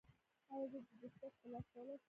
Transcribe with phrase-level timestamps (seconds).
[0.51, 1.99] ایا زه دستکشې په لاس کولی شم؟